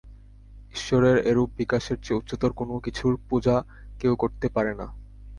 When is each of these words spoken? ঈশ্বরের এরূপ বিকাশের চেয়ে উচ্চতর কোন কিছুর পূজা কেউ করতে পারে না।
ঈশ্বরের 0.73 1.17
এরূপ 1.25 1.49
বিকাশের 1.57 1.97
চেয়ে 2.01 2.19
উচ্চতর 2.19 2.51
কোন 2.53 2.69
কিছুর 2.79 3.13
পূজা 3.29 3.55
কেউ 3.99 4.13
করতে 4.15 4.47
পারে 4.49 4.73
না। 4.75 4.87